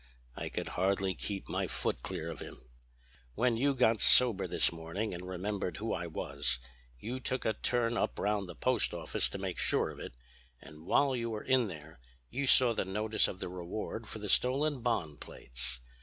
[0.35, 2.59] I could hardly keep my foot clear of him.
[3.35, 6.57] 'When you got sober this morning and remembered who I was,
[6.97, 10.15] you took a turn up round the post office to make sure of it,
[10.59, 11.99] and while you were in there
[12.31, 15.79] you saw the notice of the reward for the stolen bond plates.